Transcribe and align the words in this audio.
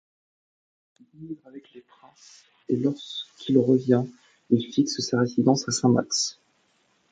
Il 0.99 1.07
émigre 1.25 1.45
avec 1.45 1.71
les 1.75 1.81
princes 1.81 2.41
et 2.69 2.75
lorsqu'il 2.75 3.59
revient, 3.59 4.03
il 4.49 4.63
fixe 4.73 4.99
sa 4.99 5.19
résidence 5.19 5.69
à 5.69 5.71
Saint-Max. 5.71 6.39